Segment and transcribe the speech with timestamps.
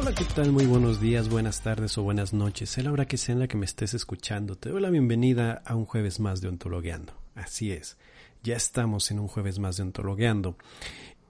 [0.00, 0.52] Hola, ¿qué tal?
[0.52, 2.70] Muy buenos días, buenas tardes o buenas noches.
[2.70, 4.54] Sea la hora que sea en la que me estés escuchando.
[4.54, 7.14] Te doy la bienvenida a un jueves más de Ontologueando.
[7.34, 7.98] Así es,
[8.44, 10.56] ya estamos en un jueves más de Ontologueando.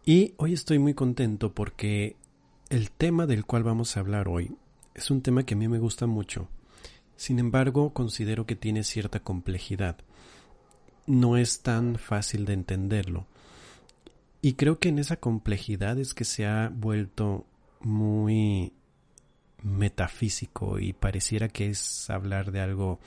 [0.04, 2.16] Y hoy estoy muy contento porque
[2.68, 4.54] el tema del cual vamos a hablar hoy
[4.94, 6.48] es un tema que a mí me gusta mucho.
[7.16, 9.96] Sin embargo, considero que tiene cierta complejidad.
[11.06, 13.26] No es tan fácil de entenderlo.
[14.42, 17.46] Y creo que en esa complejidad es que se ha vuelto
[17.80, 18.72] muy
[19.62, 23.00] metafísico y pareciera que es hablar de algo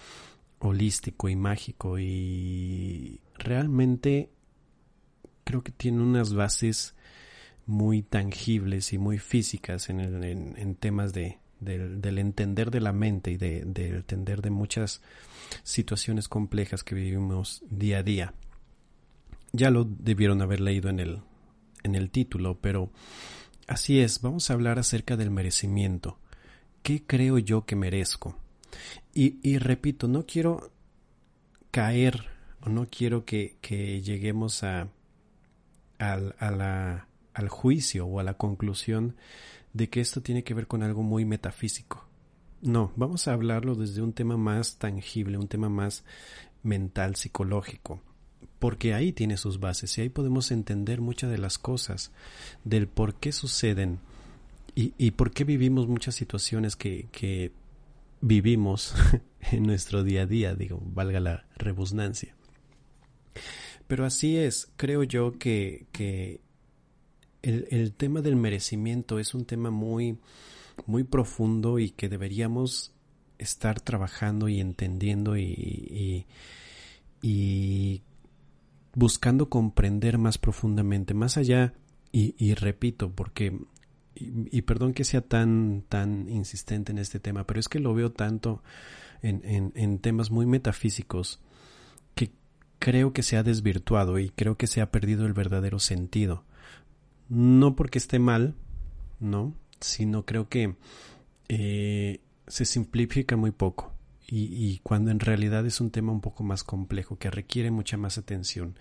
[0.60, 4.30] holístico y mágico y realmente
[5.44, 6.96] creo que tiene unas bases
[7.66, 13.32] muy tangibles y muy físicas en, el, en, temas de, del, entender de la mente
[13.32, 15.02] y de, del entender de muchas
[15.64, 18.34] situaciones complejas que vivimos día a día.
[19.54, 21.22] Ya lo debieron haber leído en el,
[21.84, 22.92] en el título, pero
[23.72, 26.18] Así es, vamos a hablar acerca del merecimiento.
[26.84, 28.36] ¿Qué creo yo que merezco?
[29.14, 30.74] Y, repito, no quiero
[31.72, 32.26] caer
[32.60, 33.56] o no quiero que,
[34.04, 34.90] lleguemos a,
[36.00, 39.16] al juicio o a la conclusión
[39.72, 42.06] de que esto tiene que ver con algo muy metafísico.
[42.62, 46.04] No, vamos a hablarlo desde un tema más tangible, un tema más
[46.62, 48.02] mental, psicológico
[48.62, 52.12] porque ahí tiene sus bases y ahí podemos entender muchas de las cosas,
[52.64, 53.98] del por qué suceden
[54.76, 57.52] y, por qué vivimos muchas situaciones que, que
[58.22, 58.94] vivimos
[59.52, 62.36] en nuestro día a día, digo, valga la rebusnancia.
[63.88, 66.40] Pero así es, creo yo que, que
[67.42, 70.20] el, el, tema del merecimiento es un tema muy,
[70.86, 72.94] muy profundo y que deberíamos
[73.40, 76.26] estar trabajando y entendiendo y, y,
[77.24, 78.02] y
[78.94, 81.74] buscando comprender más profundamente, más allá,
[82.14, 83.58] y, repito, porque,
[84.16, 88.12] y, perdón que sea tan, tan insistente en este tema, pero es que lo veo
[88.12, 88.62] tanto
[89.22, 91.40] en, en, temas muy metafísicos
[92.14, 92.32] que
[92.80, 96.44] creo que se ha desvirtuado y creo que se ha perdido el verdadero sentido.
[97.30, 98.56] No porque esté mal,
[99.22, 99.54] ¿no?
[99.80, 100.76] Sino creo que
[101.48, 103.91] eh, se simplifica muy poco
[104.34, 108.18] y, cuando en realidad es un tema un poco más complejo que requiere mucha más
[108.18, 108.80] atención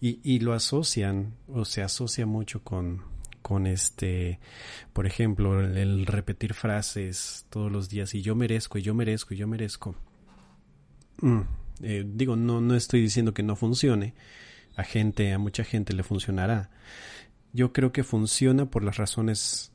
[0.00, 3.02] y, lo asocian o se asocia mucho con,
[3.40, 4.40] con este,
[4.92, 9.36] por ejemplo, el, repetir frases todos los días y yo merezco y yo merezco y
[9.36, 9.94] yo merezco.
[11.20, 11.40] Mm,
[11.82, 14.14] eh, digo, no, no estoy diciendo que no funcione.
[14.76, 16.70] A gente, a mucha gente le funcionará.
[17.52, 19.72] Yo creo que funciona por las razones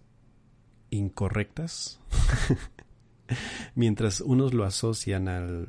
[0.90, 2.02] incorrectas.
[3.76, 5.68] mientras unos lo asocian al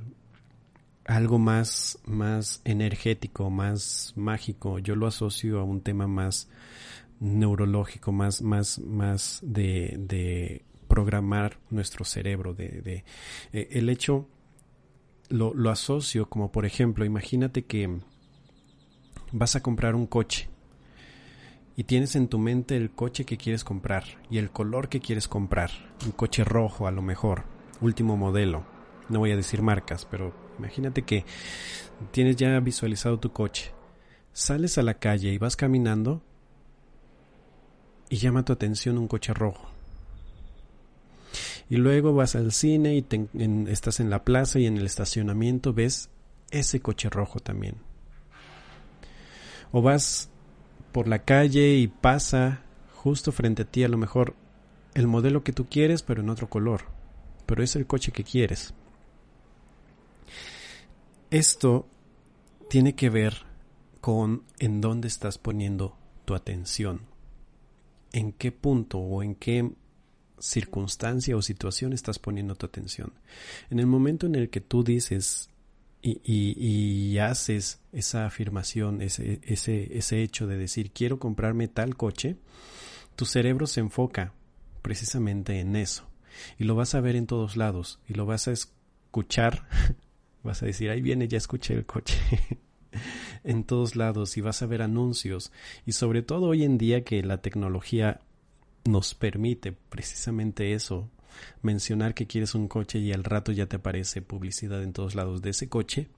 [1.07, 6.49] algo más, más energético, más mágico, yo lo asocio a un tema más
[7.21, 13.05] neurológico, más, más, más de, programar nuestro cerebro, de, de
[13.53, 14.29] eh, el hecho
[15.29, 17.99] lo, lo asocio como por ejemplo, imagínate que
[19.33, 20.49] vas a comprar un coche
[21.77, 25.29] y tienes en tu mente el coche que quieres comprar y el color que quieres
[25.29, 25.71] comprar,
[26.05, 27.45] un coche rojo a lo mejor,
[27.81, 28.65] último modelo.
[29.09, 31.25] No voy a decir marcas, pero imagínate que
[32.11, 33.73] tienes ya visualizado tu coche.
[34.33, 36.23] Sales a la calle y vas caminando
[38.09, 39.71] y llama tu atención un coche rojo.
[41.69, 43.07] Y luego vas al cine y
[43.69, 46.11] estás en la plaza y en el estacionamiento ves
[46.51, 47.77] ese coche rojo también.
[49.73, 50.31] O vas
[50.95, 52.63] por la calle y pasa
[52.95, 54.37] justo frente a ti a lo mejor
[54.95, 56.83] el modelo que tú quieres pero en otro color,
[57.47, 58.75] pero es el coche que quieres.
[61.33, 61.89] Esto
[62.71, 63.39] tiene que ver
[64.01, 67.01] con en dónde estás poniendo tu atención.
[68.13, 69.69] En qué punto o en qué
[70.39, 73.13] circunstancia o situación estás poniendo tu atención.
[73.69, 75.51] En el momento en el que tú dices
[76.07, 82.37] y, y, haces esa afirmación, ese, ese, ese hecho de decir quiero comprarme tal coche,
[83.17, 84.35] tu cerebro se enfoca
[84.83, 86.07] precisamente en eso.
[86.59, 89.67] Y lo vas a ver en todos lados y lo vas a escuchar.
[90.43, 92.19] vas a decir, ahí viene, ya escuché el coche.
[93.45, 95.53] en todos lados y vas a ver anuncios.
[95.87, 98.21] Y sobre todo hoy en día que la tecnología
[98.85, 101.09] nos permite precisamente eso,
[101.63, 105.43] mencionar que quieres un coche y al rato ya te aparece publicidad en todos lados
[105.43, 106.09] de ese coche.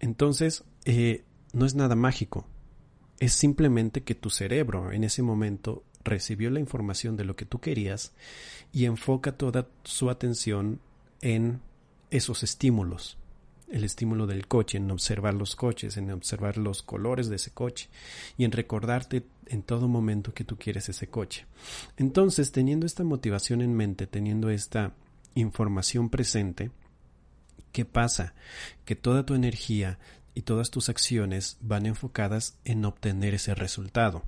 [0.00, 2.46] Entonces, eh, no es nada mágico.
[3.18, 7.60] Es simplemente que tu cerebro en ese momento recibió la información de lo que tú
[7.60, 8.12] querías
[8.72, 10.80] y enfoca toda su atención
[11.20, 11.60] en
[12.10, 13.18] esos estímulos
[13.72, 17.88] el estímulo del coche, en observar los coches, en observar los colores de ese coche
[18.36, 21.46] y en recordarte en todo momento que tú quieres ese coche.
[21.96, 24.92] Entonces, teniendo esta motivación en mente, teniendo esta
[25.34, 26.70] información presente,
[27.72, 28.34] ¿qué pasa?
[28.84, 29.98] Que toda tu energía
[30.34, 34.22] y todas tus acciones van enfocadas en obtener ese resultado.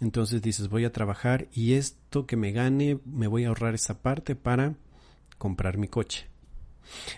[0.00, 4.02] Entonces dices, voy a trabajar y esto que me gane, me voy a ahorrar esa
[4.02, 4.74] parte para
[5.38, 6.33] comprar mi coche.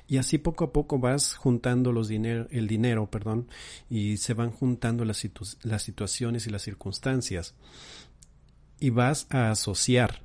[0.06, 3.48] Y así poco a poco vas juntando los el dinero, perdón,
[3.90, 7.54] y se van juntando las, situaciones y las circunstancias.
[8.78, 10.22] Y vas a asociar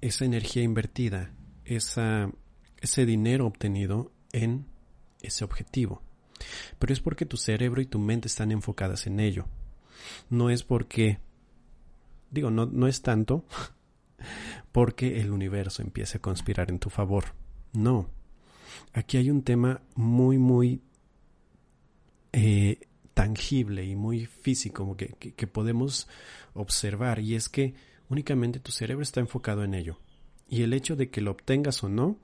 [0.00, 1.32] esa energía invertida,
[1.64, 4.66] ese dinero obtenido en
[5.22, 6.02] ese objetivo.
[6.78, 9.46] Pero es porque tu cerebro y tu mente están enfocadas en ello.
[10.28, 11.18] No es porque,
[12.30, 13.44] digo, no, no es tanto
[14.72, 17.26] porque el universo empiece a conspirar en tu favor.
[17.72, 18.10] No,
[18.92, 20.80] aquí hay un tema muy, muy
[22.32, 22.80] eh,
[23.14, 26.08] tangible y muy físico que, que, podemos
[26.52, 27.74] observar y es que
[28.08, 30.00] únicamente tu cerebro está enfocado en ello.
[30.48, 32.18] Y el hecho de que lo obtengas o no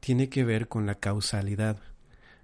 [0.00, 1.80] tiene que ver con la causalidad,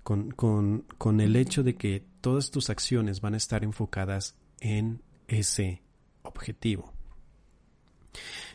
[0.03, 5.03] con, con, con el hecho de que todas tus acciones van a estar enfocadas en
[5.29, 5.83] ese
[6.23, 6.93] objetivo.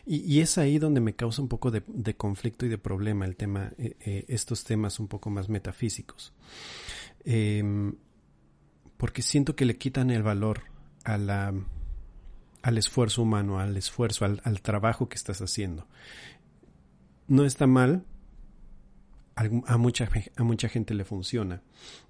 [0.04, 1.82] Y, es ahí donde me causa un poco de,
[2.16, 6.32] conflicto y de problema el tema, eh, eh, estos temas un poco más metafísicos.
[7.24, 7.94] Em,
[8.96, 10.62] porque siento que le quitan el valor
[11.04, 11.54] a la,
[12.62, 15.86] al esfuerzo humano, al esfuerzo, al, al trabajo que estás haciendo.
[17.28, 18.04] No está mal,
[19.36, 21.62] a mucha, a mucha gente le funciona.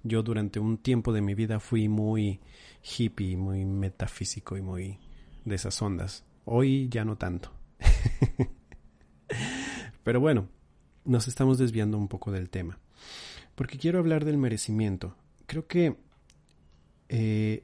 [0.03, 2.39] Yo durante un tiempo de mi vida fui muy
[2.81, 4.99] hippie, muy metafísico y muy
[5.45, 6.25] de esas ondas.
[6.45, 7.51] Hoy ya no tanto.
[10.03, 10.47] Pero bueno,
[11.05, 12.79] nos estamos desviando un poco del tema.
[13.55, 15.15] Porque quiero hablar del merecimiento.
[15.45, 15.97] Creo que
[17.09, 17.63] eh,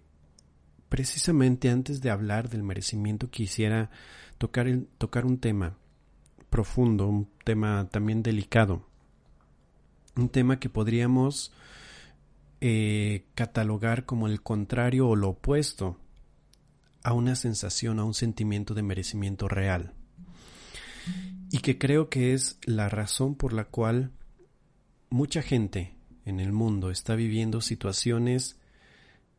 [0.89, 3.89] precisamente antes de hablar del merecimiento quisiera
[4.37, 4.67] tocar,
[4.97, 5.77] tocar un tema
[6.49, 8.85] profundo, un tema también delicado.
[10.15, 11.53] Un tema que podríamos
[12.61, 15.97] eh, catalogar como el contrario o lo opuesto
[17.03, 19.93] a una sensación, a un sentimiento de merecimiento real.
[21.51, 24.11] Y que creo que es la razón por la cual
[25.09, 25.95] mucha gente
[26.25, 28.57] en el mundo está viviendo situaciones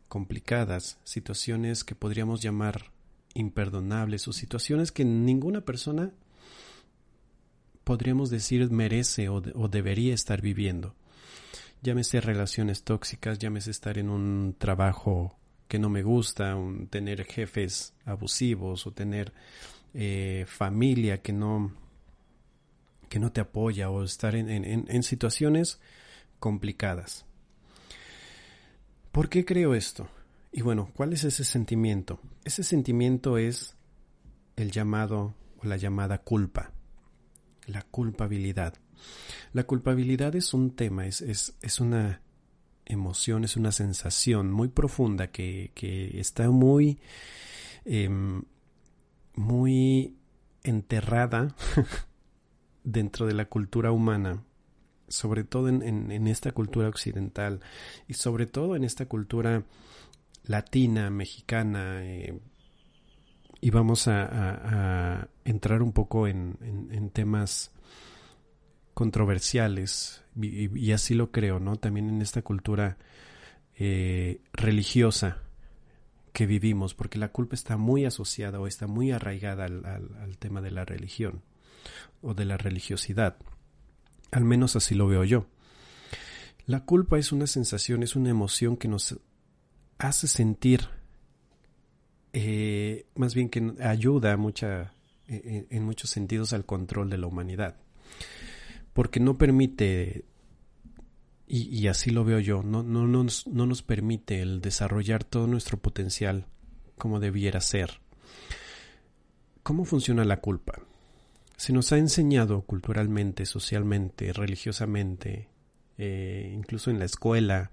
[0.09, 2.91] complicadas, situaciones que podríamos llamar
[3.35, 6.13] imperdonables o situaciones que ninguna persona
[7.85, 10.95] podríamos decir merece o, debería estar viviendo.
[11.83, 17.95] Llámese relaciones tóxicas, llámese estar en un trabajo que no me gusta, un, tener jefes
[18.05, 19.33] abusivos o tener
[19.95, 21.73] eh, familia que no,
[23.09, 25.81] que no te apoya o estar en, en situaciones
[26.39, 27.25] complicadas.
[29.13, 30.09] ¿Por qué creo esto?
[30.53, 32.21] Y bueno, ¿cuál es ese sentimiento?
[32.45, 33.77] Ese sentimiento es
[34.57, 36.73] el llamado o la llamada culpa,
[37.67, 38.75] la culpabilidad.
[39.53, 42.21] La culpabilidad es un tema, es, es, es una
[42.85, 46.99] emoción, es una sensación muy profunda que, que está muy
[47.85, 48.43] em,
[49.41, 50.17] muy
[50.63, 51.55] enterrada
[52.85, 54.45] dentro de la cultura humana,
[55.09, 57.61] sobre todo en, esta cultura occidental
[58.07, 59.65] y sobre todo en esta cultura
[60.45, 62.39] latina, mexicana, eh,
[63.63, 67.73] y vamos a, entrar un poco en, temas
[68.95, 71.77] controversiales, y, así lo creo, ¿no?
[71.77, 72.99] También en esta cultura
[73.75, 75.43] eh, religiosa
[76.33, 80.71] que vivimos, porque la culpa está muy asociada o está muy arraigada al, tema de
[80.71, 81.43] la religión
[82.23, 83.37] o de la religiosidad.
[84.31, 85.47] Al menos así lo veo yo.
[86.67, 89.19] La culpa es una sensación, es una emoción que nos
[89.99, 90.89] hace sentir,
[92.33, 94.93] eh, más bien que ayuda mucha,
[95.27, 97.77] en, en muchos sentidos al control de la humanidad,
[98.93, 100.25] porque no permite
[101.53, 105.79] y, así lo veo yo, no, no, nos, no nos permite el desarrollar todo nuestro
[105.79, 106.47] potencial
[106.97, 108.01] como debiera ser.
[109.65, 110.81] ¿Cómo funciona la culpa?
[111.57, 115.49] Se nos ha enseñado culturalmente, socialmente, religiosamente,
[115.99, 117.73] eh, incluso en la escuela,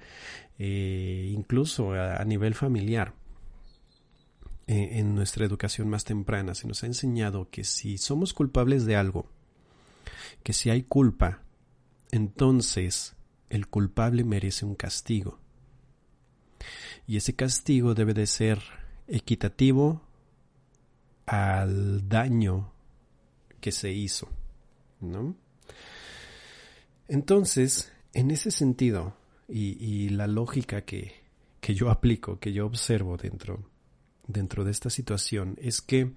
[0.57, 3.13] eh, incluso a, nivel familiar,
[4.65, 8.95] eh, en nuestra educación más temprana, se nos ha enseñado que si somos culpables de
[8.95, 9.29] algo,
[10.41, 11.43] que si hay culpa,
[12.11, 13.16] entonces
[13.49, 15.39] el culpable merece un castigo.
[17.05, 18.61] Y ese castigo debe de ser
[19.07, 20.01] equitativo
[21.25, 22.71] al daño
[23.61, 24.29] que se hizo,
[24.99, 25.35] ¿no?
[27.07, 29.15] Entonces, en ese sentido,
[29.47, 31.13] y, la lógica que,
[31.61, 33.63] que, yo aplico, que yo observo dentro,
[34.27, 36.11] dentro de esta situación, es que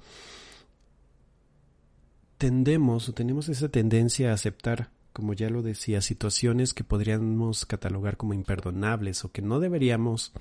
[2.38, 8.16] tendemos o tenemos esa tendencia a aceptar como ya lo decía, situaciones que podríamos catalogar
[8.16, 10.32] como imperdonables o que no deberíamos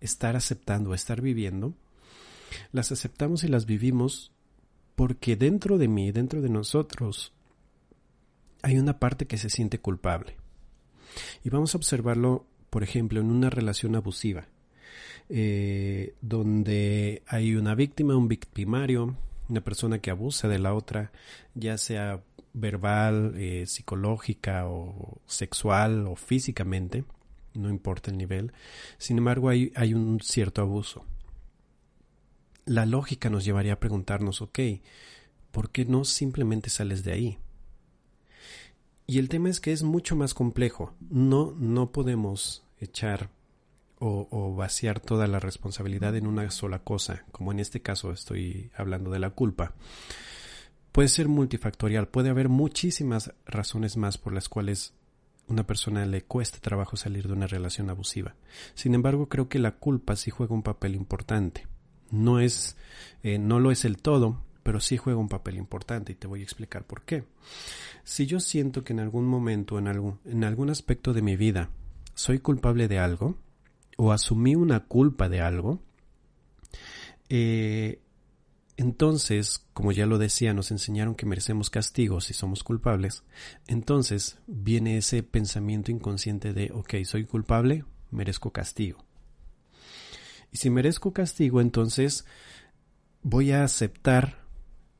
[0.00, 1.74] estar aceptando o estar viviendo,
[2.72, 4.32] las aceptamos y las vivimos
[4.96, 7.32] porque dentro de mí, dentro de nosotros,
[8.62, 10.36] hay una parte que se siente culpable.
[11.44, 14.48] Y vamos a observarlo, por ejemplo, en una relación abusiva,
[15.28, 19.16] eh, donde hay una víctima, un victimario,
[19.48, 21.12] una persona que abusa de la otra,
[21.54, 22.22] ya sea
[22.58, 27.04] verbal, eh, psicológica o sexual o físicamente,
[27.54, 28.52] no importa el nivel,
[28.98, 31.04] sin embargo hay, hay un cierto abuso.
[32.64, 34.58] La lógica nos llevaría a preguntarnos, ok,
[35.50, 37.38] ¿por qué no simplemente sales de ahí?
[39.06, 40.94] Y el tema es que es mucho más complejo.
[41.08, 43.30] No, no podemos echar
[43.98, 48.70] o, o, vaciar toda la responsabilidad en una sola cosa, como en este caso estoy
[48.76, 49.74] hablando de la culpa
[50.92, 54.94] puede ser multifactorial, puede haber muchísimas razones más por las cuales
[55.48, 58.34] una persona le cueste trabajo salir de una relación abusiva.
[58.74, 61.66] Sin embargo, creo que la culpa sí juega un papel importante.
[62.10, 62.76] No es,
[63.22, 66.40] eh, no lo es el todo, pero sí juega un papel importante y te voy
[66.40, 67.24] a explicar por qué.
[68.04, 71.70] Si yo siento que en algún momento, en algún, en algún aspecto de mi vida,
[72.14, 73.38] soy culpable de algo,
[73.96, 75.80] o asumí una culpa de algo,
[77.28, 78.00] eh,
[78.78, 83.24] entonces, como ya lo decía, nos enseñaron que merecemos castigo si somos culpables.
[83.66, 89.04] Entonces viene ese pensamiento inconsciente de, ok, soy culpable, merezco castigo.
[90.52, 92.24] Y si merezco castigo, entonces
[93.22, 94.44] voy a aceptar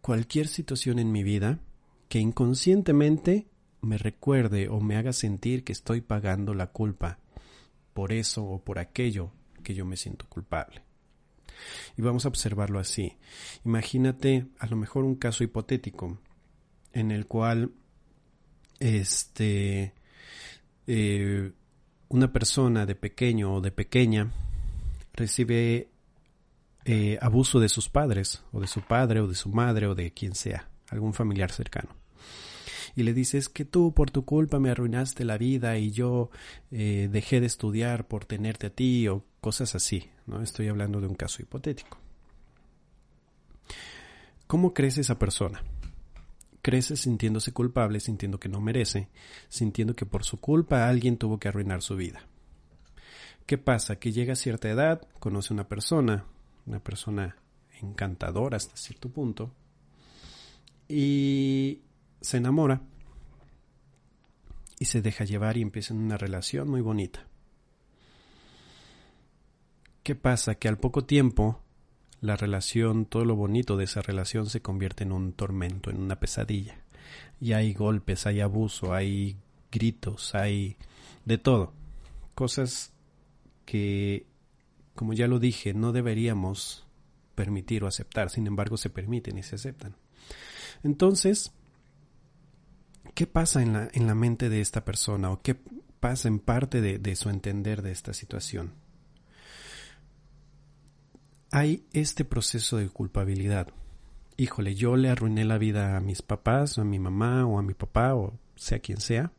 [0.01, 1.61] cualquier situación en mi vida
[2.09, 3.47] que inconscientemente
[3.81, 7.21] me recuerde o me haga sentir que estoy pagando la culpa
[7.95, 9.31] por eso o por aquello
[9.63, 10.88] que yo me siento culpable.
[11.97, 13.17] Y vamos a observarlo así.
[13.65, 16.19] Imagínate a lo mejor un caso hipotético
[16.93, 17.73] en el cual
[18.81, 19.93] este
[20.87, 21.53] eh,
[22.09, 24.31] una persona de pequeño o de pequeña
[25.13, 25.89] recibe
[26.85, 30.13] eh, abuso de sus padres o de su padre o de su madre o de
[30.13, 32.08] quien sea, algún familiar cercano
[32.99, 36.31] y le dices que tú por tu culpa me arruinaste la vida y yo
[36.73, 40.43] eh, dejé de estudiar por tenerte a ti o cosas así, ¿no?
[40.43, 41.97] Estoy hablando de un caso hipotético.
[44.49, 45.63] ¿Cómo crece esa persona?
[46.61, 49.09] Crece sintiéndose culpable, sintiendo que no merece,
[49.49, 52.27] sintiendo que por su culpa alguien tuvo que arruinar su vida.
[53.47, 54.01] ¿Qué pasa?
[54.01, 56.25] Que llega a cierta edad, conoce una persona,
[56.67, 57.37] una persona
[57.81, 59.53] encantadora hasta cierto punto,
[60.89, 61.83] y
[62.21, 62.83] se enamora
[64.79, 67.27] y se deja llevar y empiezan una relación muy bonita.
[70.03, 70.55] ¿Qué pasa?
[70.55, 71.61] Que al poco tiempo
[72.21, 76.19] la relación, todo lo bonito de esa relación se convierte en un tormento, en una
[76.19, 76.79] pesadilla.
[77.41, 79.37] Y hay golpes, hay abuso, hay
[79.71, 80.77] gritos, hay
[81.25, 81.73] de todo.
[82.35, 82.93] Cosas
[83.65, 84.27] que,
[84.95, 86.87] como ya lo dije, no deberíamos
[87.35, 89.95] permitir o aceptar, sin embargo se permiten y se aceptan.
[90.83, 91.53] Entonces,
[93.19, 95.57] ¿Qué pasa en la, en la mente de esta persona o qué
[95.99, 98.75] pasa en parte de, de su entender de esta situación?
[101.51, 103.73] Hay este proceso de culpabilidad.
[104.37, 107.63] Híjole, yo le arruiné la vida a mis papás, o a mi mamá, o a
[107.63, 109.33] mi papá, o sea quien sea.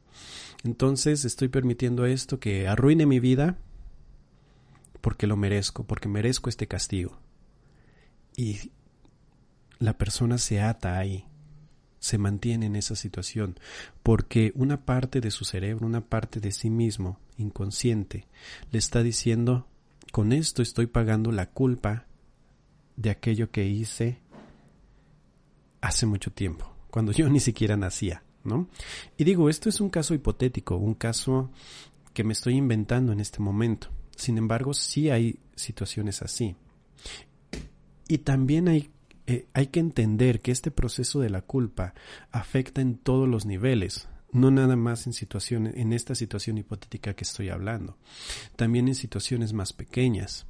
[0.66, 3.60] Entonces estoy permitiendo esto que arruine mi vida
[5.00, 7.18] porque lo merezco, porque merezco este castigo.
[8.36, 8.74] Y
[9.78, 11.29] la persona se ata ahí,
[12.00, 13.60] se mantiene en esa situación,
[14.04, 18.28] porque una parte de su cerebro, una parte de sí mismo, inconsciente,
[18.72, 19.68] le está diciendo
[20.12, 22.06] Con esto estoy pagando la culpa
[22.96, 24.20] de aquello que hice
[25.82, 28.68] hace mucho tiempo, cuando yo ni siquiera nacía, ¿no?
[29.18, 31.52] Y digo, esto es un caso hipotético, un caso
[32.14, 33.90] que me estoy inventando en este momento.
[34.16, 36.56] Sin embargo, sí hay situaciones así.
[38.08, 38.90] Y también hay,
[39.30, 41.94] eh, hay que entender que este proceso de la culpa
[42.32, 47.26] afecta en todos los niveles, no nada más en situaciones, en esta situación hipotética que
[47.26, 47.96] estoy hablando,
[48.56, 50.48] también en situaciones más pequeñas.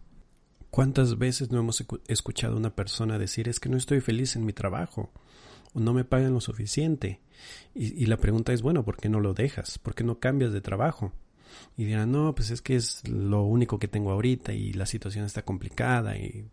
[0.69, 4.45] ¿Cuántas veces no hemos escuchado a una persona decir es que no estoy feliz en
[4.45, 5.11] mi trabajo
[5.73, 7.19] o no me pagan lo suficiente?
[7.75, 9.77] Y, y, la pregunta es, bueno, ¿por qué no lo dejas?
[9.77, 11.11] ¿Por qué no cambias de trabajo?
[11.75, 15.25] Y dirán, no, pues es que es lo único que tengo ahorita y la situación
[15.25, 16.45] está complicada y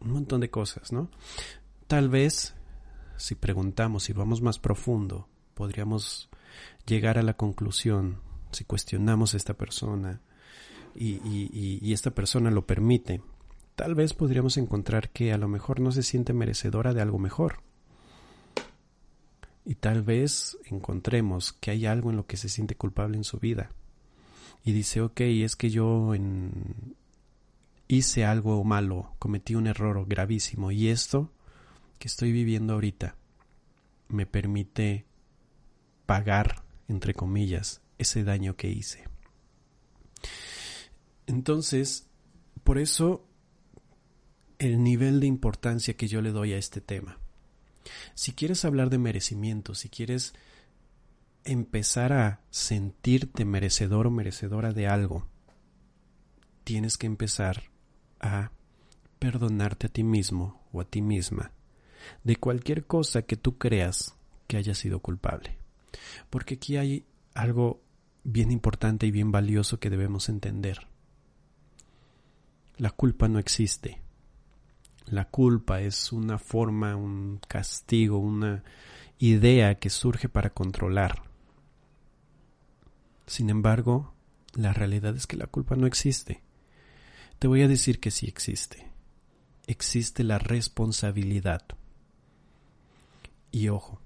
[0.00, 1.10] un montón de cosas, ¿no?
[1.94, 2.56] Tal vez,
[3.16, 6.28] si preguntamos, si vamos más profundo, podríamos
[6.86, 8.18] llegar a la conclusión,
[8.50, 10.20] si cuestionamos a esta persona
[10.96, 13.22] y, y, y esta persona lo permite,
[13.76, 17.62] tal vez podríamos encontrar que a lo mejor no se siente merecedora de algo mejor.
[19.64, 23.38] Y tal vez encontremos que hay algo en lo que se siente culpable en su
[23.38, 23.70] vida.
[24.64, 26.96] Y dice, ok, es que yo en...
[27.86, 31.30] hice algo malo, cometí un error gravísimo y esto
[31.98, 33.16] que estoy viviendo ahorita
[34.08, 35.06] me permite
[36.06, 39.04] pagar, entre comillas, ese daño que hice.
[41.26, 42.08] Entonces,
[42.62, 43.26] por eso
[44.58, 47.18] el nivel de importancia que yo le doy a este tema.
[48.14, 50.34] Si quieres hablar de merecimiento, si quieres
[51.44, 55.28] empezar a sentirte merecedor o merecedora de algo,
[56.64, 57.64] tienes que empezar
[58.20, 58.52] a
[59.18, 61.52] perdonarte a ti mismo o a ti misma
[62.22, 65.58] de cualquier cosa que tú creas que haya sido culpable.
[66.30, 67.80] Porque aquí hay algo
[68.24, 70.86] bien importante y bien valioso que debemos entender.
[72.76, 74.00] La culpa no existe.
[75.06, 78.64] La culpa es una forma, un castigo, una
[79.18, 81.22] idea que surge para controlar.
[83.26, 84.14] Sin embargo,
[84.54, 86.42] la realidad es que la culpa no existe.
[87.38, 88.90] Te voy a decir que sí existe.
[89.66, 91.62] Existe la responsabilidad.
[93.54, 94.00] Y ojo,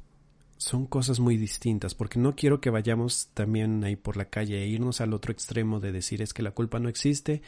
[0.58, 4.66] son cosas muy distintas, porque no quiero que vayamos también ahí por la calle e
[4.66, 7.40] irnos al otro extremo de decir es que la culpa no existe,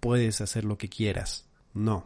[0.00, 1.48] puedes hacer lo que quieras.
[1.72, 2.04] No.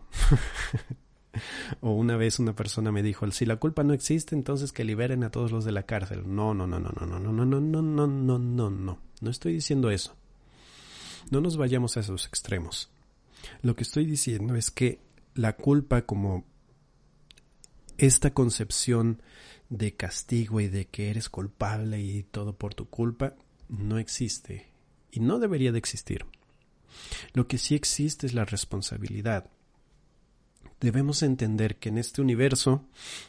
[1.80, 5.24] o una vez una persona me dijo, si la culpa no existe, entonces que liberen
[5.24, 6.24] a todos los de la cárcel.
[6.26, 8.98] No, no, no, no, no, no, no, no, no, no, no, no, no, no.
[9.22, 10.14] No estoy diciendo eso.
[11.30, 12.90] No nos vayamos a esos extremos.
[13.62, 15.00] Lo que estoy diciendo es que
[15.34, 16.44] la culpa como
[18.06, 19.22] esta concepción
[19.68, 23.34] de castigo y de que eres culpable y todo por tu culpa
[23.68, 24.66] no existe
[25.12, 26.26] y no debería de existir.
[27.34, 29.50] Lo que sí existe es la responsabilidad
[30.80, 32.84] debemos entender que en este universo,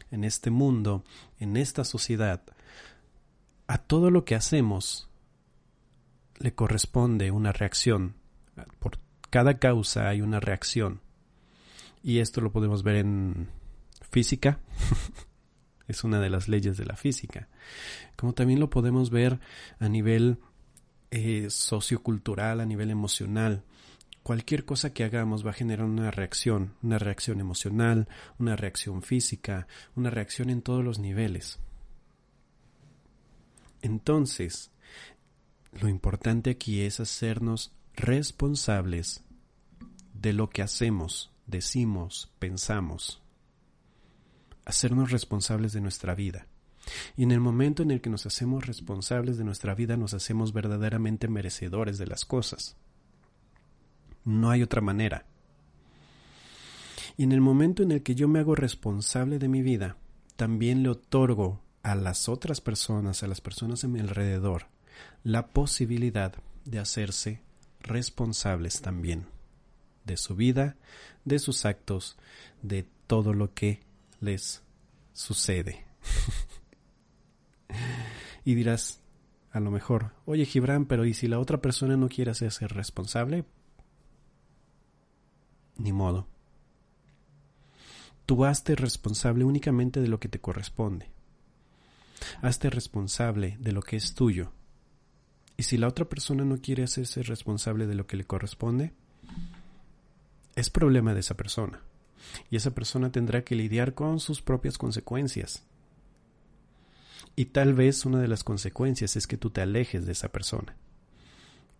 [0.09, 1.03] en este mundo,
[1.39, 2.41] en esta sociedad,
[3.67, 5.09] a todo lo que hacemos
[6.37, 8.15] le corresponde una reacción.
[8.79, 11.01] Por cada causa hay una reacción.
[12.03, 13.49] Y esto lo podemos ver en
[14.11, 14.59] física.
[15.87, 17.47] es una de las leyes de la física.
[18.15, 19.39] Como también lo podemos ver
[19.79, 20.37] a nivel
[21.09, 23.63] eh, sociocultural, a nivel emocional
[24.23, 29.67] cualquier cosa que hagamos va a generar una reacción, una reacción emocional, una reacción física,
[29.95, 31.59] una reacción en todos los niveles.
[33.81, 34.71] Entonces,
[35.71, 39.23] lo importante aquí es hacernos responsables
[40.13, 43.20] de lo que hacemos, decimos, pensamos.
[44.65, 46.47] Hacernos responsables de nuestra vida.
[47.15, 50.53] Y en el momento en el que nos hacemos responsables de nuestra vida, nos hacemos
[50.53, 52.75] verdaderamente merecedores de las cosas.
[54.23, 55.25] No hay otra manera.
[57.17, 59.97] Y en el momento en el que yo me hago responsable de mi vida,
[60.35, 64.67] también le otorgo a las otras personas, a las personas en mi alrededor,
[65.23, 66.33] la posibilidad
[66.65, 67.41] de hacerse
[67.81, 69.25] responsables también
[70.05, 70.75] de su vida,
[71.25, 72.17] de sus actos,
[72.61, 73.81] de todo lo que
[74.21, 74.63] les
[75.11, 75.85] sucede.
[78.45, 79.01] y dirás,
[79.51, 83.43] a lo mejor, oye Gibran, pero ¿y si la otra persona no quiere hacerse responsable?
[85.77, 86.27] Ni modo.
[88.25, 91.11] Tú hazte responsable únicamente de lo que te corresponde.
[92.41, 94.53] Hazte responsable de lo que es tuyo.
[95.57, 98.93] Y si la otra persona no quiere hacerse responsable de lo que le corresponde,
[100.55, 101.81] es problema de esa persona.
[102.49, 105.63] Y esa persona tendrá que lidiar con sus propias consecuencias.
[107.35, 110.75] Y tal vez una de las consecuencias es que tú te alejes de esa persona.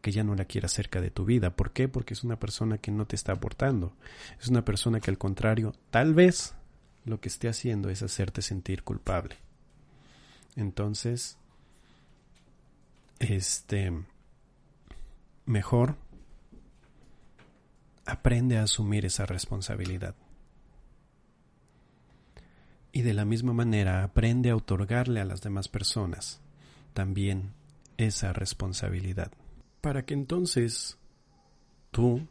[0.01, 1.55] que ya no la quieras cerca de tu vida.
[1.55, 1.87] ¿Por qué?
[1.87, 3.93] Porque es una persona que no te está aportando.
[4.39, 6.55] Es una persona que al contrario, tal vez
[7.05, 9.37] lo que esté haciendo es hacerte sentir culpable.
[10.55, 11.37] Entonces,
[13.19, 13.93] este,
[15.45, 15.97] mejor
[18.05, 20.15] aprende a asumir esa responsabilidad.
[22.91, 26.41] Y de la misma manera aprende a otorgarle a las demás personas
[26.93, 27.53] también
[27.97, 29.31] esa responsabilidad.
[29.79, 30.97] Para que entonces
[31.91, 32.27] tú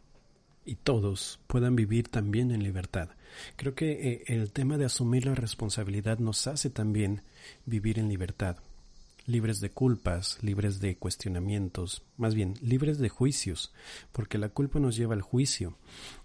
[0.65, 3.11] y todos puedan vivir también en libertad.
[3.57, 7.23] Creo que eh, el tema de asumir la responsabilidad nos hace también
[7.65, 8.59] vivir en libertad
[9.31, 13.73] libres de culpas, libres de cuestionamientos, más bien libres de juicios,
[14.13, 15.77] porque la culpa nos lleva al juicio.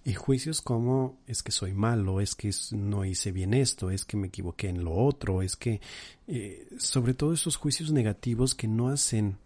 [0.04, 4.18] Y juicios como es que soy malo, es que no hice bien esto, es que
[4.18, 5.82] me equivoqué en lo otro, es que
[6.28, 9.38] eh, sobre todo esos juicios negativos que no hacen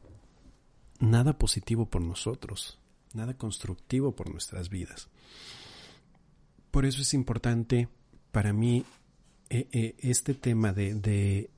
[1.00, 2.80] nada positivo por nosotros,
[3.14, 5.10] nada constructivo por nuestras vidas.
[6.72, 7.90] Por eso es importante
[8.32, 8.86] para mí
[9.50, 11.50] eh, eh, este tema de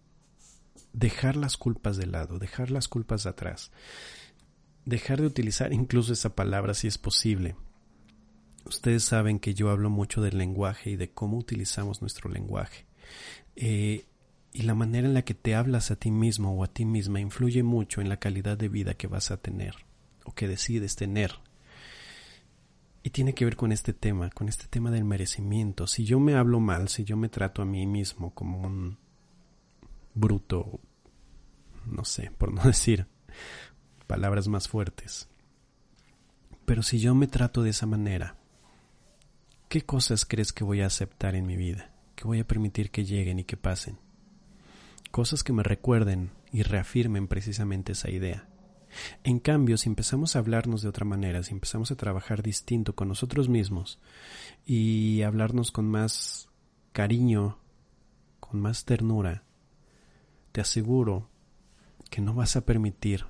[0.93, 3.71] dejar las culpas de lado, dejar las culpas atrás,
[4.85, 7.55] dejar de utilizar incluso esa palabra si es posible.
[8.65, 12.85] Ustedes saben que yo hablo mucho del lenguaje y de cómo utilizamos nuestro lenguaje.
[13.55, 14.05] Eh,
[14.53, 17.19] y la manera en la que te hablas a ti mismo o a ti misma
[17.19, 19.75] influye mucho en la calidad de vida que vas a tener
[20.25, 21.35] o que decides tener.
[23.03, 25.87] Y tiene que ver con este tema, con este tema del merecimiento.
[25.87, 28.97] Si yo me hablo mal, si yo me trato a mí mismo como un
[30.13, 30.79] bruto,
[31.85, 33.07] no sé, por no decir
[34.07, 35.29] palabras más fuertes.
[36.65, 38.35] Pero si yo me trato de esa manera,
[39.69, 41.91] ¿qué cosas crees que voy a aceptar en mi vida?
[42.15, 43.97] ¿Que voy a permitir que lleguen y que pasen?
[45.11, 48.47] Cosas que me recuerden y reafirmen precisamente esa idea.
[49.23, 53.07] En cambio, si empezamos a hablarnos de otra manera, si empezamos a trabajar distinto con
[53.07, 53.99] nosotros mismos
[54.65, 56.49] y hablarnos con más
[56.91, 57.57] cariño,
[58.39, 59.43] con más ternura,
[60.51, 61.29] te aseguro
[62.09, 63.25] que no vas a permitir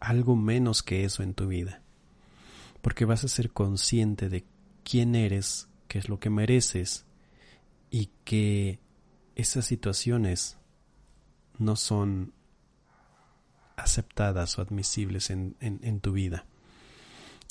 [0.00, 1.82] algo menos que eso en tu vida,
[2.80, 4.44] porque vas a ser consciente de
[4.84, 7.04] quién eres, qué es lo que mereces
[7.90, 8.78] y que
[9.34, 10.56] esas situaciones
[11.58, 12.32] no son
[13.76, 16.46] aceptadas o admisibles en, en, tu vida,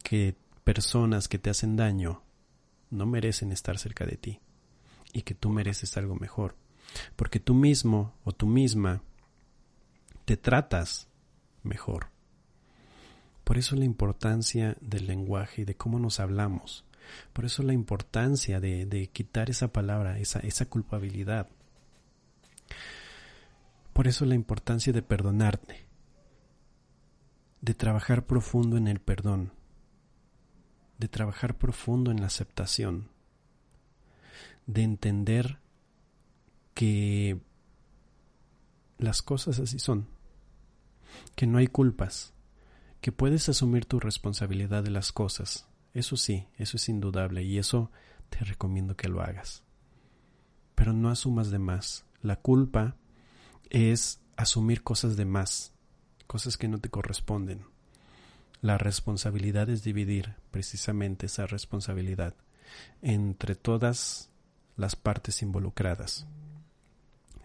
[0.03, 2.21] que personas que te hacen daño
[2.89, 4.39] no merecen estar cerca de ti
[5.13, 6.55] y que tú mereces algo mejor
[7.15, 9.01] porque tú mismo o tú misma
[10.25, 11.07] te tratas
[11.63, 12.07] mejor.
[13.43, 16.83] Por eso la importancia del lenguaje y de cómo nos hablamos.
[17.31, 21.47] Por eso la importancia de, quitar esa palabra, esa, esa culpabilidad.
[23.93, 25.87] Por eso la importancia de perdonarte,
[27.61, 29.53] de trabajar profundo en el perdón,
[30.97, 33.09] de trabajar profundo en la aceptación,
[34.65, 35.59] de entender
[36.77, 37.39] que
[38.99, 40.05] las cosas así son,
[41.33, 42.35] que no hay culpas,
[43.01, 45.67] que puedes asumir tu responsabilidad de las cosas.
[45.95, 47.89] Eso sí, eso es indudable y eso
[48.29, 49.63] te recomiendo que lo hagas.
[50.75, 52.05] Pero no asumas de más.
[52.21, 52.95] La culpa
[53.71, 55.73] es asumir cosas de más,
[56.27, 57.65] cosas que no te corresponden.
[58.61, 62.35] La responsabilidad es dividir precisamente esa responsabilidad
[63.01, 64.29] entre todas
[64.75, 66.27] las partes involucradas.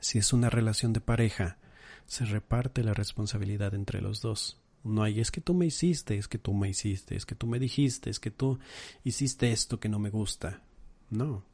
[0.03, 1.59] Si es una relación de pareja,
[2.07, 4.59] se reparte la responsabilidad entre los dos.
[4.83, 7.47] No hay es que tú me hiciste, es que tú me hiciste, es que tú
[7.47, 8.59] me dijiste, es que tú
[9.05, 10.61] hiciste esto que no me gusta.
[11.09, 11.45] No.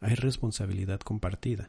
[0.00, 1.68] Hay responsabilidad compartida.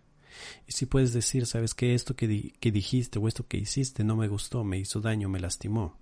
[0.65, 4.15] Y si puedes decir, sabes que esto que, que dijiste o esto que hiciste no
[4.15, 5.97] me gustó, me hizo daño, me lastimó.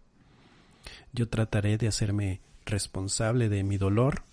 [1.11, 4.25] Yo trataré de hacerme responsable de mi dolor,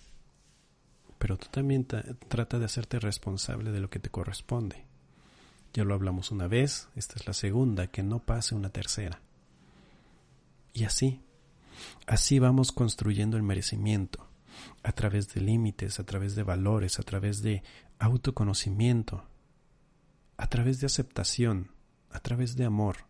[1.17, 1.87] pero tú también
[2.27, 4.88] trata de hacerte responsable de lo que te corresponde.
[5.73, 9.21] Ya lo hablamos una vez, esta es la segunda, que no pase una tercera.
[10.73, 11.21] Y así,
[12.07, 14.27] así vamos construyendo el merecimiento,
[14.83, 17.63] a través de límites, a través de valores, a través de
[17.99, 19.25] autoconocimiento,
[20.37, 21.71] a través de aceptación,
[22.11, 23.05] a través de amor,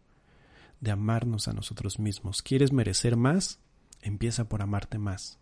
[0.81, 2.41] de amarnos a nosotros mismos.
[2.41, 3.59] ¿Quieres merecer más?
[4.01, 5.37] Empieza por amarte más.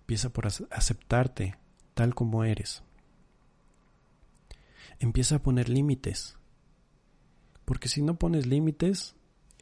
[0.00, 1.56] Empieza por aceptarte
[1.94, 2.82] tal como eres.
[5.00, 6.36] Empieza a poner límites.
[7.64, 9.16] Porque si no pones límites,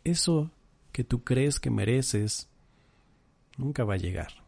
[0.05, 0.53] eso
[0.92, 2.51] que tú crees que mereces
[3.57, 4.44] nunca va a llegar.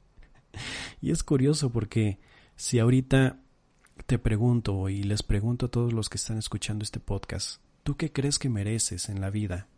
[1.02, 2.18] y es curioso porque
[2.56, 3.42] si ahorita
[4.06, 8.10] te pregunto y les pregunto a todos los que están escuchando este podcast, ¿tú qué
[8.10, 9.68] crees que mereces en la vida?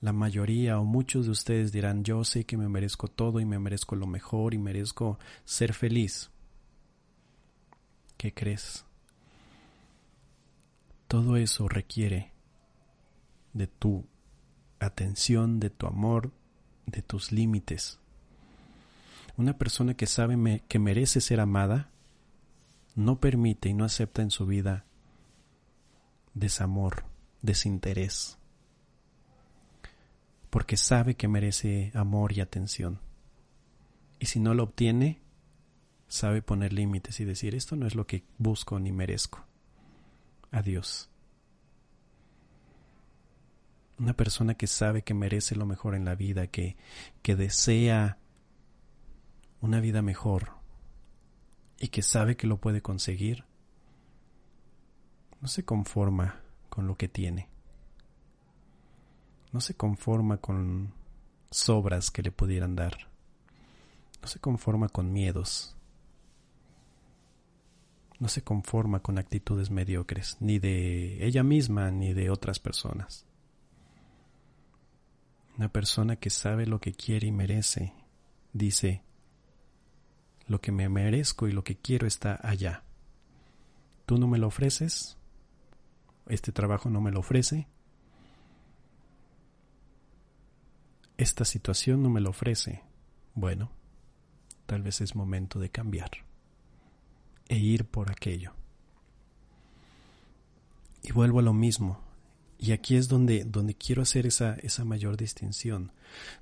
[0.00, 3.58] la mayoría o muchos de ustedes dirán, yo sé que me merezco todo y me
[3.58, 6.30] merezco lo mejor y merezco ser feliz.
[8.16, 8.84] ¿Qué crees?
[11.08, 12.32] Todo eso requiere
[13.52, 14.06] de tu
[14.80, 16.32] atención, de tu amor,
[16.86, 17.98] de tus límites.
[19.36, 21.90] Una persona que sabe que merece ser amada
[22.94, 24.84] no permite y no acepta en su vida
[26.34, 27.04] desamor,
[27.42, 28.38] desinterés,
[30.50, 33.00] porque sabe que merece amor y atención.
[34.18, 35.20] Y si no lo obtiene,
[36.08, 39.45] sabe poner límites y decir, esto no es lo que busco ni merezco.
[40.50, 41.10] Adiós.
[43.98, 46.76] Una persona que sabe que merece lo mejor en la vida, que,
[47.22, 48.18] que desea
[49.60, 50.50] una vida mejor
[51.78, 53.44] y que sabe que lo puede conseguir,
[55.40, 57.48] no se conforma con lo que tiene.
[59.52, 60.92] No se conforma con
[61.50, 63.08] sobras que le pudieran dar.
[64.20, 65.75] No se conforma con miedos.
[68.18, 73.26] No se conforma con actitudes mediocres, ni de ella misma ni de otras personas.
[75.58, 77.92] Una persona que sabe lo que quiere y merece,
[78.52, 79.02] dice,
[80.46, 82.84] lo que me merezco y lo que quiero está allá.
[84.06, 85.18] Tú no me lo ofreces,
[86.26, 87.68] este trabajo no me lo ofrece,
[91.16, 92.82] esta situación no me lo ofrece.
[93.34, 93.70] Bueno,
[94.66, 96.25] tal vez es momento de cambiar
[97.48, 98.52] e ir por aquello.
[101.02, 102.00] Y vuelvo a lo mismo,
[102.58, 105.92] y aquí es donde, donde quiero hacer esa, esa mayor distinción.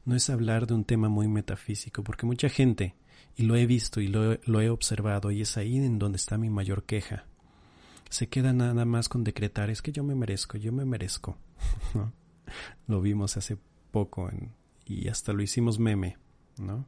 [0.04, 2.94] No es hablar de un tema muy metafísico, porque mucha gente,
[3.36, 6.38] y lo he visto y lo, lo he observado, y es ahí en donde está
[6.38, 7.26] mi mayor queja,
[8.14, 11.36] se queda nada más con decretar, es que yo me merezco, yo me merezco.
[12.86, 13.58] Lo vimos hace
[13.90, 14.30] poco
[14.86, 16.18] y hasta lo hicimos meme,
[16.58, 16.86] ¿no?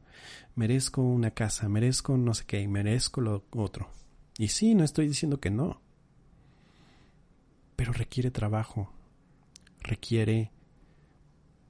[0.55, 3.89] Merezco una casa, merezco no sé qué, merezco lo otro.
[4.37, 5.81] Y sí, no estoy diciendo que no,
[7.75, 8.91] pero requiere trabajo,
[9.81, 10.51] requiere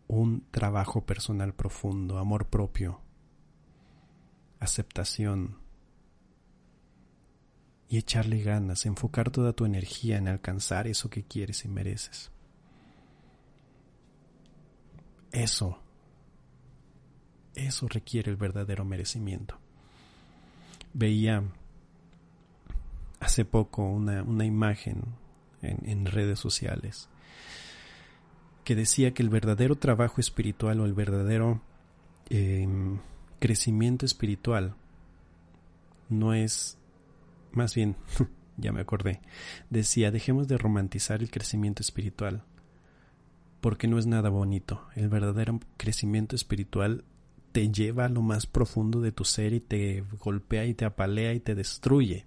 [0.08, 3.02] un trabajo personal profundo, amor propio,
[4.60, 5.58] aceptación
[7.90, 12.32] y echarle ganas, enfocar toda tu energía en alcanzar eso que quieres y mereces.
[15.32, 15.80] Eso,
[17.56, 19.58] eso requiere el verdadero merecimiento.
[20.94, 21.44] Veía
[23.20, 25.04] hace poco una, una imagen
[25.62, 27.10] en, redes sociales
[28.64, 31.62] que decía que el verdadero trabajo espiritual o el verdadero
[32.30, 33.00] em,
[33.40, 34.76] crecimiento espiritual
[36.10, 36.78] no es,
[37.52, 37.96] más bien,
[38.58, 39.22] ya me acordé,
[39.70, 42.44] decía, dejemos de romantizar el crecimiento espiritual,
[43.62, 44.86] porque no es nada bonito.
[44.96, 47.04] El verdadero crecimiento espiritual
[47.52, 51.34] te lleva a lo más profundo de tu ser y te golpea y te apalea
[51.34, 52.27] y te destruye,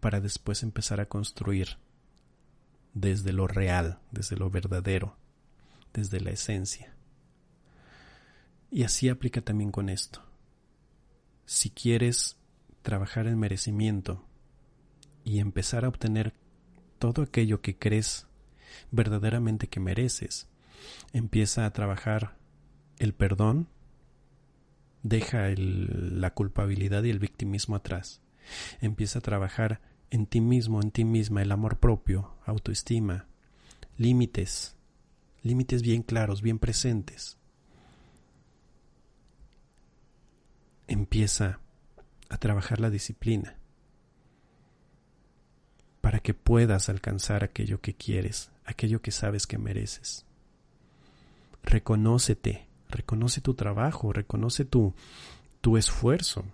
[0.00, 1.78] para después empezar a construir
[2.94, 5.16] desde lo real, desde lo verdadero,
[5.92, 6.94] desde la esencia.
[8.70, 10.22] Y así aplica también con esto.
[11.44, 12.36] Si quieres
[12.82, 14.24] trabajar en merecimiento
[15.24, 16.34] y empezar a obtener
[16.98, 18.26] todo aquello que crees
[18.90, 20.48] verdaderamente que mereces,
[21.12, 22.36] empieza a trabajar
[22.98, 23.68] el perdón,
[25.02, 28.20] deja la culpabilidad y el victimismo atrás,
[28.80, 29.80] empieza a trabajar
[30.10, 33.26] en ti mismo, en ti misma, el amor propio, autoestima,
[33.98, 34.76] límites,
[35.42, 37.38] límites bien claros, bien presentes.
[40.86, 41.60] Empieza
[42.28, 43.56] a trabajar la disciplina
[46.00, 50.24] para que puedas alcanzar aquello que quieres, aquello que sabes que mereces.
[51.64, 54.94] Reconócete, reconoce tu trabajo, reconoce tu,
[55.60, 56.44] tu esfuerzo.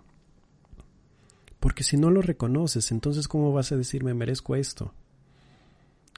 [1.63, 4.93] Porque si no lo reconoces, entonces ¿cómo vas a decir me merezco esto?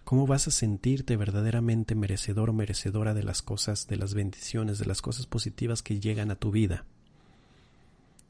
[0.04, 4.88] ¿Cómo vas a sentirte verdaderamente merecedor o merecedora de las cosas, de las bendiciones, de
[4.88, 6.86] las cosas positivas que llegan a tu vida?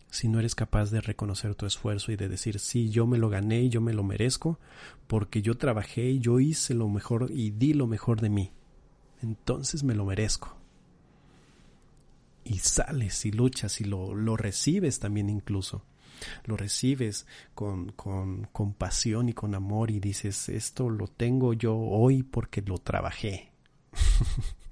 [0.10, 3.30] Si no eres capaz de reconocer tu esfuerzo y de decir, sí, yo me lo
[3.30, 4.60] gané y yo me lo merezco,
[5.08, 8.51] porque yo trabajé y yo hice lo mejor y di lo mejor de mí,
[9.21, 10.58] entonces me lo merezco.
[12.43, 15.86] Y sales y luchas y lo, lo recibes también incluso
[16.45, 22.23] lo recibes con, con compasión y con amor y dices, esto lo tengo yo hoy
[22.23, 23.51] porque lo trabajé.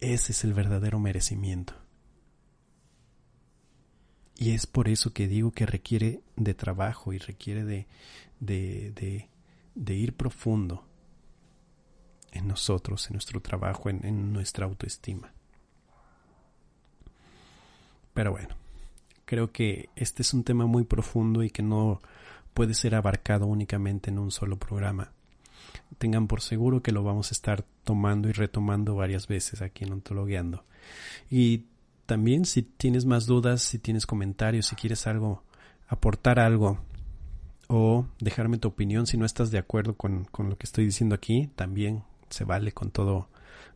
[0.00, 1.74] Ese es el verdadero merecimiento.
[4.36, 7.88] Y es por eso que digo que requiere de trabajo y requiere de,
[8.38, 10.84] de, ir profundo.
[12.30, 15.32] en nosotros, en nuestro trabajo, en nuestra autoestima.
[18.18, 18.56] Pero bueno,
[19.28, 22.00] creo que este es un tema muy profundo y que no
[22.54, 25.12] puede ser abarcado únicamente en un solo programa.
[25.98, 29.92] Tengan por seguro que lo vamos a estar tomando y retomando varias veces aquí en
[29.92, 30.64] Ontologueando.
[31.30, 31.64] Y
[32.06, 35.42] también si tienes más dudas, si tienes comentarios, si quieres algo,
[35.88, 36.78] aportar algo
[37.66, 41.14] o dejarme tu opinión si no estás de acuerdo con, con lo que estoy diciendo
[41.14, 43.28] aquí, también se vale con todo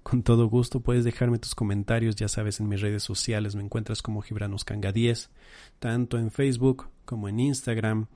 [0.02, 4.02] con todo gusto puedes dejarme tus comentarios, ya sabes, en mis redes sociales me encuentras
[4.02, 5.30] como Gibranoscanga 10,
[5.78, 8.06] tanto en Facebook como en Instagram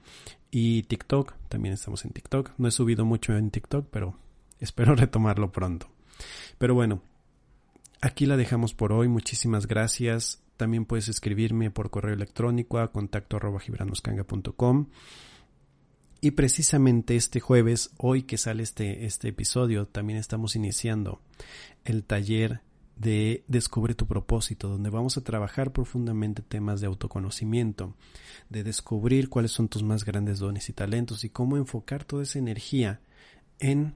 [0.51, 2.53] y TikTok, también estamos en TikTok.
[2.59, 4.17] No he subido mucho en TikTok, pero
[4.61, 5.89] espero retomarlo pronto.
[6.59, 7.03] Pero bueno,
[8.01, 10.43] aquí la dejamos por hoy, muchísimas gracias.
[10.57, 13.61] También puedes escribirme por correo electrónico a contacto arroba
[16.21, 21.21] y precisamente este jueves, hoy que sale este, este episodio, también estamos iniciando
[21.85, 22.63] el taller
[22.97, 27.95] de Descubre tu propósito, donde vamos a trabajar profundamente temas de autoconocimiento,
[28.49, 32.39] de descubrir cuáles son tus más grandes dones y talentos y cómo enfocar toda esa
[32.39, 33.01] energía
[33.59, 33.95] en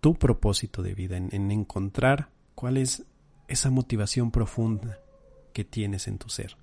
[0.00, 3.04] tu propósito de vida, en, en encontrar cuál es
[3.48, 4.98] esa motivación profunda
[5.52, 6.56] que tienes en tu ser.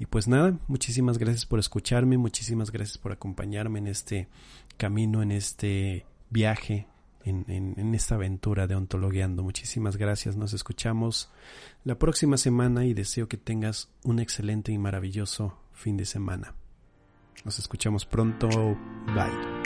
[0.00, 4.28] Y pues nada, muchísimas gracias por escucharme, muchísimas gracias por acompañarme en este
[4.78, 6.86] camino, en este viaje,
[7.22, 9.42] en, en, esta aventura de ontologueando.
[9.42, 11.30] Muchísimas gracias, nos escuchamos
[11.84, 16.54] la próxima semana y deseo que tengas un excelente y maravilloso fin de semana.
[17.44, 19.59] Nos escuchamos pronto, bye.